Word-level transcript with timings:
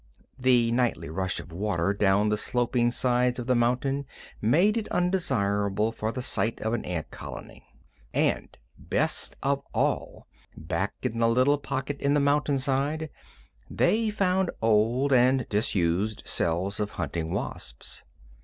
(The 0.39 0.71
nightly 0.71 1.11
rush 1.11 1.39
of 1.39 1.51
water 1.51 1.93
down 1.93 2.29
the 2.29 2.35
sloping 2.35 2.89
sides 2.89 3.37
of 3.37 3.45
the 3.45 3.53
mountain 3.53 4.07
made 4.41 4.75
it 4.75 4.87
undesirable 4.87 5.91
for 5.91 6.11
the 6.11 6.23
site 6.23 6.59
of 6.61 6.73
an 6.73 6.83
ant 6.85 7.11
colony.) 7.11 7.67
And 8.11 8.57
best 8.79 9.35
of 9.43 9.61
all, 9.75 10.25
back 10.57 10.93
in 11.03 11.19
the 11.19 11.29
little 11.29 11.59
pocket 11.59 12.01
in 12.01 12.15
the 12.15 12.19
mountainside, 12.19 13.11
they 13.69 14.09
found 14.09 14.49
old 14.59 15.13
and 15.13 15.47
disused 15.49 16.23
cells 16.25 16.79
of 16.79 16.93
hunting 16.97 17.29
wasps. 17.29 18.03